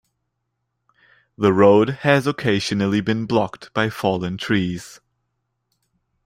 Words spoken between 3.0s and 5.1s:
been blocked by fallen trees.